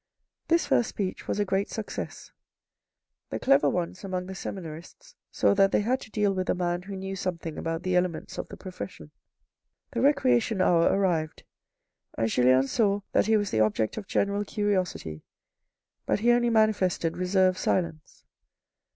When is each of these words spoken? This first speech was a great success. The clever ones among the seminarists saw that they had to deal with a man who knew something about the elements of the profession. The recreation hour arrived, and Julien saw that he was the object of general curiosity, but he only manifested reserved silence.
This 0.47 0.65
first 0.65 0.89
speech 0.89 1.27
was 1.27 1.39
a 1.39 1.45
great 1.45 1.69
success. 1.69 2.31
The 3.29 3.37
clever 3.37 3.69
ones 3.69 4.03
among 4.03 4.25
the 4.25 4.33
seminarists 4.33 5.13
saw 5.29 5.53
that 5.53 5.71
they 5.71 5.81
had 5.81 6.01
to 6.01 6.09
deal 6.09 6.33
with 6.33 6.49
a 6.49 6.55
man 6.55 6.81
who 6.81 6.95
knew 6.95 7.15
something 7.15 7.55
about 7.55 7.83
the 7.83 7.95
elements 7.95 8.39
of 8.39 8.47
the 8.47 8.57
profession. 8.57 9.11
The 9.91 10.01
recreation 10.01 10.59
hour 10.59 10.85
arrived, 10.87 11.43
and 12.17 12.27
Julien 12.27 12.65
saw 12.67 13.01
that 13.11 13.27
he 13.27 13.37
was 13.37 13.51
the 13.51 13.61
object 13.61 13.95
of 13.95 14.07
general 14.07 14.43
curiosity, 14.43 15.21
but 16.07 16.21
he 16.21 16.31
only 16.31 16.49
manifested 16.49 17.15
reserved 17.15 17.59
silence. 17.59 18.23